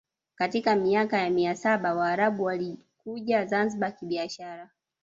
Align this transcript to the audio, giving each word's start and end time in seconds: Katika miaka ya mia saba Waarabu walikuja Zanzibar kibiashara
Katika 0.35 0.75
miaka 0.75 1.17
ya 1.17 1.29
mia 1.29 1.55
saba 1.55 1.93
Waarabu 1.95 2.43
walikuja 2.43 3.45
Zanzibar 3.45 3.95
kibiashara 3.95 4.69